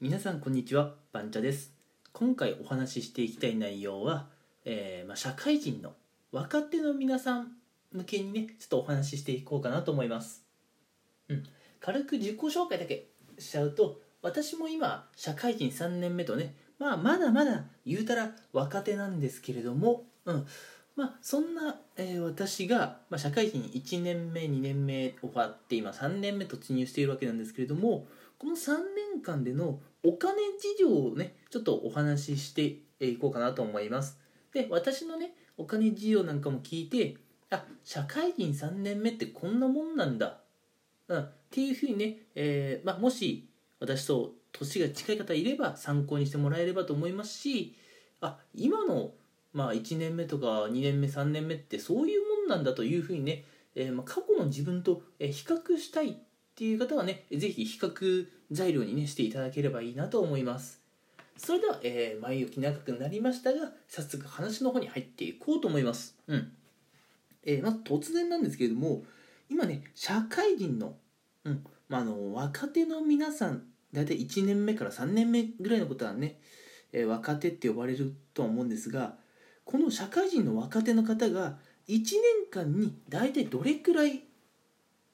[0.00, 1.72] 皆さんこんにちはバンチャです。
[2.12, 4.28] 今回お話ししていきたい内容は、
[4.64, 5.94] えーまあ、社会人の
[6.30, 7.48] 若手の皆さん
[7.90, 10.44] 向けにねちょっとお話ししていこうかなと思います、
[11.28, 11.42] うん、
[11.80, 13.08] 軽く自己紹介だけ
[13.40, 20.46] しちゃうと私も今社会人3年目とねまあまだまだ言うたら若手なんですけれども、うん。
[20.94, 28.08] まあ、そんな、えー私が、まあ、社会人1年目2年目終わって今3年目突入しているわけなんですけれども
[28.38, 28.76] この3
[29.14, 34.18] 年間でのお金事情をねちょっとお話ししていこうかなと思います。
[34.52, 37.16] で私のねお金事情なんかも聞いて
[37.50, 40.38] あ社会人3年目ってこんなもんなんだ、
[41.08, 43.48] うん、っていうふうにね、えーまあ、もし
[43.80, 47.74] 私と年が近い方いれば参考にしてもらえればと思いますし
[48.20, 49.12] あ今の、
[49.52, 56.20] まあ、1年目とか2年目3年目ってそういうもんなんだというふうにね、えーまあ、過去の自分と比較したい
[56.58, 60.80] っていう方はねぜひ比較材料にねしていただければいいなと思います。
[61.36, 66.16] それでは、えー前置き長くなりましたが早速話の方に入っていこうと思います。
[66.26, 66.52] うん。
[67.44, 69.04] えーまず突然なんですけれども
[69.48, 70.96] 今ね社会人の,、
[71.44, 73.62] うんまあ、あの若手の皆さん
[73.92, 76.40] 大体1年目から3年目ぐらいのことはね、
[76.90, 79.14] えー若手って呼ばれるとは思うんですが
[79.64, 84.24] この社会人の若手の方が1年間に大体どれくらい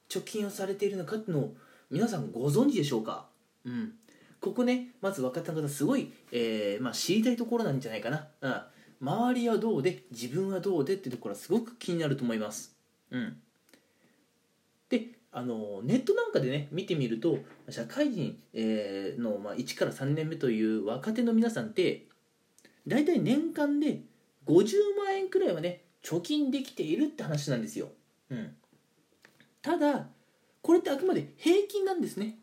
[0.09, 1.57] 貯金をされているのかっていうのを
[1.91, 3.27] 皆さんご存知でしょうか？
[3.65, 3.93] うん。
[4.41, 8.61] ここねまず若手の方すごい、えーまあ、知りたいところなんじゃないかな、うん、
[9.01, 12.77] 周りはどうで自分はどうでっていうところはすごく気になると思います。
[13.11, 13.37] うん。
[14.91, 17.39] であのネットなんかでね見てみると
[17.71, 22.07] 社会人、えーの、まあ、1から3年目という若手の皆さんって
[22.87, 24.03] 大体年間で
[24.47, 27.89] 50万円くらいはね貯金できているって話なんですよ、
[28.29, 28.55] うん、
[29.65, 30.09] ただ
[30.61, 32.37] これってあくまで平均なんですね。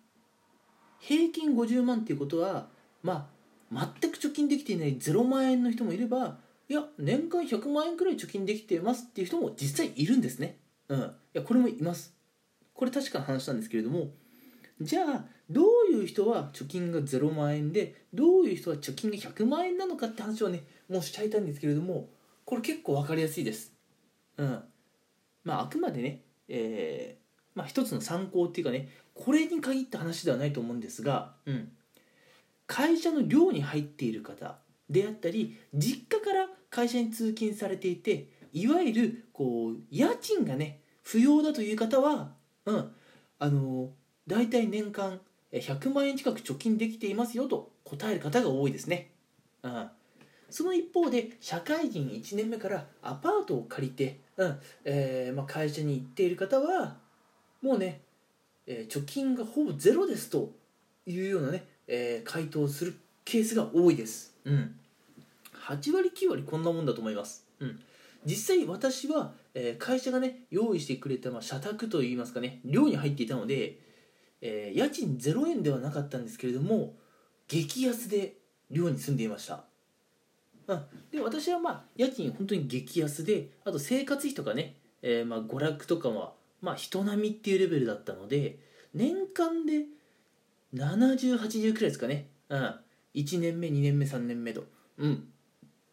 [0.97, 2.67] 平均50万っていうことは
[3.03, 3.29] ま
[3.71, 10.57] あ全く貯金できていない0万円の人もいればいや年間100万円くらい貯金できてますっていう人も実際いるんですね。
[10.89, 10.99] うん。
[10.99, 12.11] いやこれもいます。
[12.73, 14.09] これ確かな話なんですけれども
[14.81, 22.09] じゃあどういう人は貯金が0万円でどういう人は貯金が100万円なのかって話をねもうしちゃいたいんですけれども
[22.45, 23.73] これ結構分かりやすいです。
[24.37, 24.63] うん。
[25.43, 27.21] まああくまでねえー
[27.55, 31.71] まあ一つの参考っていうかねこれに限った話ではないと思うんですが、うん、
[32.67, 34.57] 会社の寮に入っている方
[34.89, 42.31] であったり実家から会社に通勤されていていわゆるこう家賃がね不要だという方は、
[42.65, 42.91] うん、
[43.39, 43.89] あの
[44.27, 45.19] 大体年間
[45.51, 49.11] 100万円近く貯金できていますよと答える方が多いですね。
[49.63, 49.89] うん。
[50.51, 56.97] その一方で社会人1年目からアパートを借りて、うんえーまあ、会社に行っている方は
[57.61, 58.01] もうね、
[58.67, 60.51] えー貯金がほぼゼロですと
[61.05, 64.75] いうようなね、えー回答をするケースが多いです、うん、
[65.67, 67.79] 8割9割こんなもんだと思います、うん、
[68.25, 73.77] 実際私は、えー会社がね用意してくれた、まあ、社宅といいますかね寮に入っていたので、
[74.41, 76.93] えー家賃0円ではなかったんですけれども
[77.47, 78.33] 激安で
[78.69, 79.70] 寮に住んでいました。
[80.67, 80.83] うん。
[81.11, 88.59] で私はまあ家賃本当に激安であと生活費とかね、えーまあ娯楽とかはまあ人並みっていうレベルだったので
[88.93, 89.85] 年間で
[90.73, 92.75] 7080くらいですかね、うん、
[93.15, 94.63] 1年目2年目3年目と。
[94.97, 95.27] うん。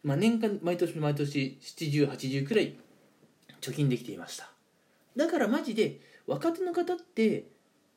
[0.03, 2.75] まあ年間毎年毎年7080くらい
[3.61, 4.49] 貯金できていました。
[5.15, 7.45] だからマジで若手の方って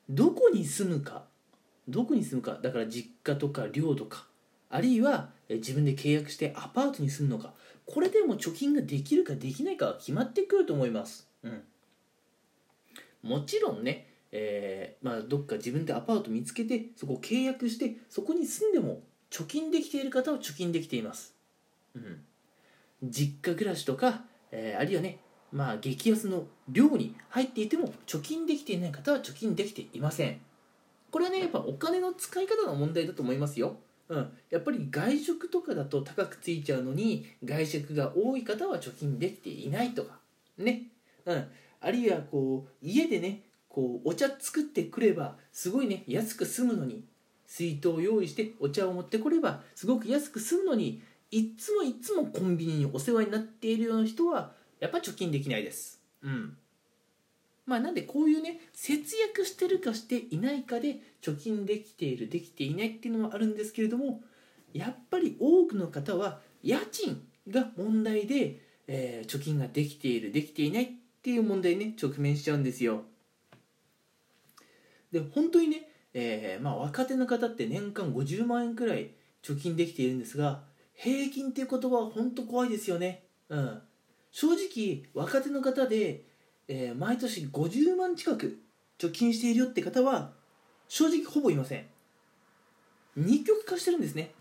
[0.09, 1.23] どこに住むか
[1.87, 4.25] どこに住むかだから実家とか寮とか
[4.69, 7.53] あるいは自分で契約してアパートに住むのか。
[7.85, 11.63] これでも貯金ができるかできないかは決まってくると思います、うん、
[13.23, 21.35] もちろんね、えーまあ、どっか自分でアパート見つけてそこを契約してそこに住んでも貯金できている方は貯金できています、
[21.93, 22.21] うん、
[23.03, 24.21] 実家暮らしとか、
[24.51, 25.19] えーあるいはね
[25.51, 30.39] まあ激安の寮に入っていても貯金できていない方は貯金できていません。
[31.11, 33.75] これはねやっぱお金の使い方の問題だと思いますよ
[34.09, 40.19] うん、やっぱり外食とかだと高くついちゃうのに外食が多い方は貯金できていないとか。
[40.57, 40.83] ね、
[41.25, 41.47] うん、
[41.81, 47.05] あるいはこう家でねこうお茶作ってくればすごいね安く済むのに
[47.47, 51.01] 水筒を用意してお茶を持ってこればすごく安く済むのに
[51.31, 56.01] いつもいつもコンビニにお世話になっているような人はやっぱ貯金できないです。
[56.21, 56.57] うん。
[57.65, 64.21] まあなんでこういうね節約してるかしていないかで貯金できているできていないっていうのもあるんですけれども
[64.73, 70.87] やっぱり多くの方は家賃が問題で、えー貯金ができているできていないっ
[71.21, 73.03] ていう問題にね直面しちゃうんですよ。
[75.11, 79.11] で本当にね、えーまあ、若手の方って年間50万円くらい
[79.43, 80.63] 貯金できているんですが
[80.95, 83.81] 平均っていう言葉は本当怖いですよね、うん、
[84.31, 86.25] 正直若手の方で、
[86.67, 88.59] えー、毎年50万近く
[88.99, 90.31] 貯金しているよって方は
[90.87, 91.85] 正直ほぼいません。
[93.15, 94.33] 二極化してるんですね。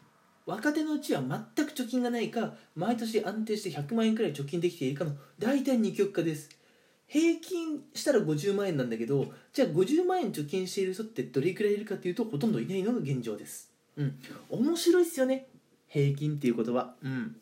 [0.47, 6.51] 若手のうちは全く貯金がないか毎年安定して100万円くらい貯金できているかの大体二極化です。
[7.07, 13.71] 平均したら50万円なんだけどじゃあ50万円貯金している人ってどれくらいいるかっていうとほとんどいないのが現状です。
[13.97, 14.19] うん。
[14.49, 15.47] 面白いっすよね。
[15.89, 16.95] 平均っていう言葉。
[17.03, 17.37] うん。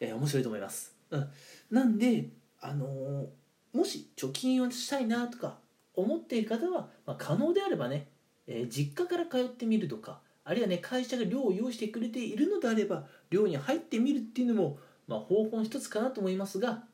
[0.00, 0.94] えー、面白いと思います。
[1.10, 1.28] うん。
[1.70, 2.28] なんで
[2.60, 3.26] あのー、
[3.74, 5.58] もし貯金をしたいなとか
[5.94, 8.08] 思っている方は、まあ、可能であればね、
[8.46, 16.84] えー、実家から通ってみるとかあるいはね会社が寮を用意してくれているのであれば寮に入ってみるっていうのも、まあ、方法の一つかなと思いますが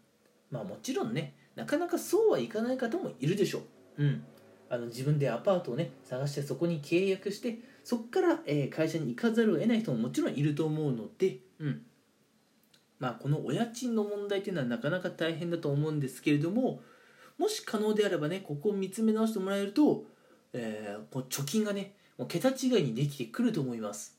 [0.50, 3.60] まあもちろんねなかなかそうはいかない方もいるでしょ
[3.98, 4.24] う、うん、
[4.68, 11.82] あの自分でアパートをね探してそこに契約してそこから、えー、会社に行かざるを得ない人ももちろんいると思うので、うん。
[13.00, 16.82] まあ、このお家賃の問題というのはなかなか大変だと思うんですけれども
[17.38, 20.04] もし可能であればねここを見つめ直してもらえると、
[20.52, 24.18] えー、こう貯金がねもう桁違いにできてくると思います、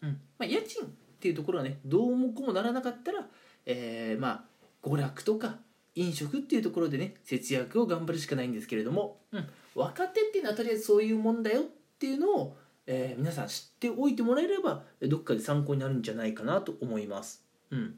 [0.00, 0.20] うん。
[0.38, 0.88] まあ、家賃っ
[1.20, 3.26] ていうところはねどうもこうもならなかったら、
[3.66, 4.44] えー、まあ
[4.88, 5.56] 娯楽とか
[5.96, 11.64] 飲食っていうところでね節約を頑張るしかないんですけれども、うん、若手っていうのはとりあえずそういうもんだよっ
[11.98, 12.56] ていうのを、
[12.86, 17.94] えー、皆さん知っておいてもらえればどっかで参考になるんじゃないかなと思います、うん、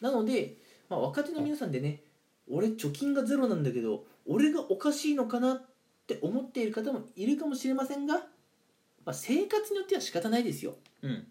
[0.00, 0.56] なので、
[0.88, 2.02] まあ、若手の皆さんでね
[2.50, 5.62] 俺貯金がゼロなんだけど俺がおかしいのかなっ
[6.06, 8.22] て思っている方もいるかもしれませんが、ま
[9.06, 11.26] あ、生活によっては仕方ないですよ、うん、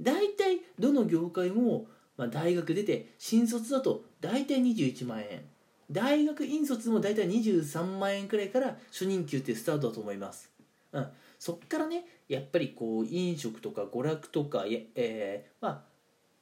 [0.00, 5.44] 大体どの業界も、まあ、大学出て新卒だと大体21万円。
[5.90, 10.50] 大学院卒も大体23万円くらいから初任給ってスタートだと思います、
[10.92, 11.06] うん、
[11.38, 15.82] そっからねやっぱりこう飲食とか娯楽とかえー、まあ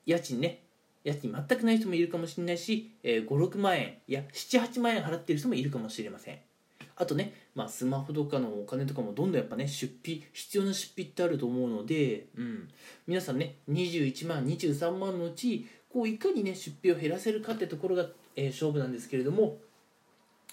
[0.07, 0.64] 家賃ね
[1.05, 6.39] 家賃全くない人もいるかもしれないし、えー、56万円いや78万円払ってる人もいるかもしれません。
[6.97, 12.69] あとね、まあ、スマホとかのお金とかもどんどんやっぱね出費必要な出費ってあると思うので、うん、
[13.09, 18.07] 皆さんね21万23万のうちこういかにね出費を減らせるかってところが
[18.37, 19.59] えー、勝負なんですけれども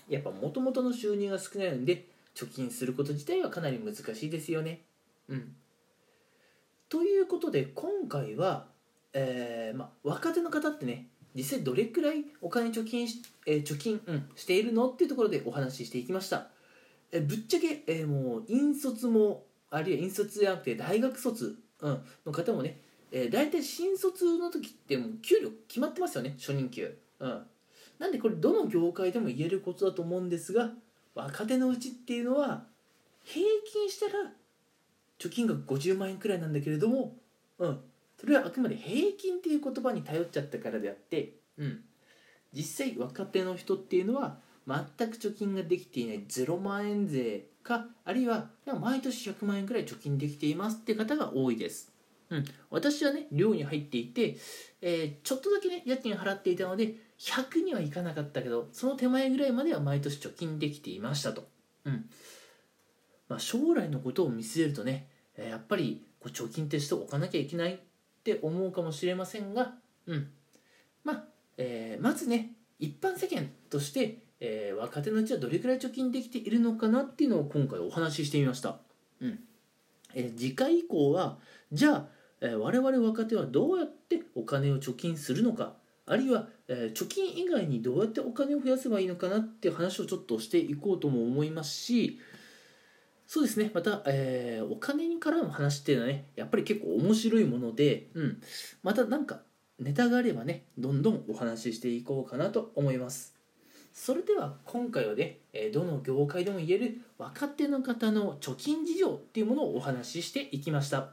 [0.10, 4.82] やっぱもともとの収入が少ないので貯金すること自体はかなり難しいですよね。
[5.28, 5.56] うん、
[6.90, 8.68] ということで今回は、
[9.14, 16.50] えー、ま若手の方ってね実際どれくらいお金貯金し,、えー、貯金、うん、しているのっていうところでお話ししていきました。
[17.14, 22.80] えぶっちゃけ、えもう引率もあるいは引率じゃなくて大学卒、うん、の方もね、
[23.12, 26.98] えー、大体新卒の時ってもう給料決まってますよね初任給。
[27.20, 27.42] うん
[28.00, 30.72] なんでこれどの業界でも言えることだと思うんですが
[31.14, 32.64] 若手のうちっていうのは
[33.24, 34.32] 平均したら
[35.20, 37.16] 貯金額50万円くらいなんだけれども、
[37.60, 37.80] うん、
[38.22, 41.80] それはあくまで平均っていう言葉に頼っちゃったからであって、うん、
[42.54, 44.38] 実際若手の人っていうのは
[44.68, 51.92] 全く貯金ができていない0万円税かあるいは毎年100万円くらい貯金できていますって方が多いです。
[52.30, 54.38] うん、私はね寮に入っていて、
[54.84, 61.48] えー、ちょっとだけね家賃払っていたので100にはいかなかったけどその手前ぐらいまでは毎年貯金できていましたと、
[61.86, 62.06] うん。
[63.28, 65.08] まあ、将来のことを見据えるとね
[65.38, 67.80] やっぱりこう貯金ってしておかなきゃいけない
[68.22, 69.74] って思うかもしれませんが、
[70.06, 70.30] うん。
[71.04, 71.24] まあ
[71.58, 78.78] えー、まずね一般世間として、えー、若手のうちはどれくらい貯金できているのかなっていうのを今回お話ししてみました、
[79.20, 79.40] うん。
[80.14, 81.40] えー、次回以降は
[81.72, 82.06] じゃあ、
[82.42, 85.74] えー、我々若手はどうやってお金を貯金するのか
[86.06, 92.20] あるいは、えー、貯金以外にどうやってお金を増やせばいいのかなっていう話をちょっとしていこうとも思いますし
[93.34, 93.72] そうですね。
[93.74, 98.42] また、えー、お金に絡む話っていうのはねやっぱり結構面白いもので、うん、
[98.84, 99.40] また何か
[99.80, 103.34] ネタがあればねどんどんお話ししていこうかなと思います。
[103.94, 105.38] それでは今回はね
[105.74, 111.12] どの業界でも言える若手の方の貯金事情っていうものをお話ししていきました。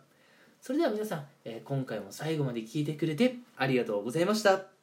[0.61, 1.27] それでは皆さん
[1.63, 4.78] 今回も最後まで聞いてくれてありがとうございました。